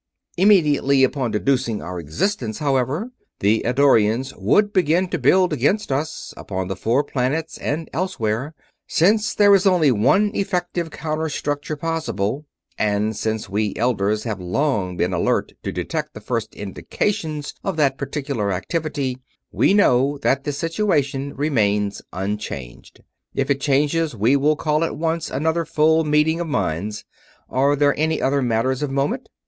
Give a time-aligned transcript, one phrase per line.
[0.35, 6.67] Immediately upon deducing our existence, however, the Eddorians would begin to build against us, upon
[6.69, 8.55] the four planets and elsewhere.
[8.87, 12.47] Since there is only one effective counter structure possible,
[12.79, 17.99] and since we Elders have long been alert to detect the first indications of that
[17.99, 19.19] particular activity,
[19.51, 23.03] we know that the situation remains unchanged.
[23.35, 27.05] If it changes, we will call at once another full meeting of minds.
[27.51, 29.29] Are there any other matters of moment...?